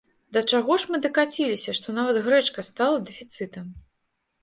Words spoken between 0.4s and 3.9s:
чаго ж мы дакаціліся, што нават грэчка стала дэфіцытам?